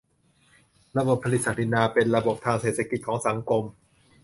[0.97, 3.63] ระบบผลิตศักดินาเป็นระบบทางเศรษฐกิจของสังคม